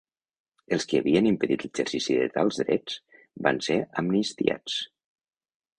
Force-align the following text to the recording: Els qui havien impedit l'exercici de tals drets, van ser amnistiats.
Els 0.77 0.87
qui 0.93 0.99
havien 0.99 1.27
impedit 1.31 1.65
l'exercici 1.67 2.17
de 2.21 2.25
tals 2.39 2.59
drets, 2.63 2.97
van 3.49 3.65
ser 3.69 3.79
amnistiats. 4.05 4.85